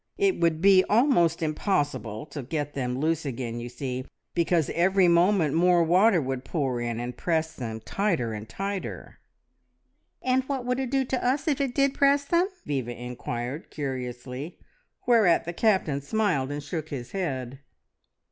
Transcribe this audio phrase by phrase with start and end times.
[0.17, 5.53] It would be almost impossible to get them loose again, you see, because every moment
[5.53, 9.19] more water would pour in, and press them tighter and tighter!"
[10.23, 14.57] "And what would it do to us if it did press them?" Viva inquired curiously,
[15.05, 17.59] whereat the Captain smiled and shook his head.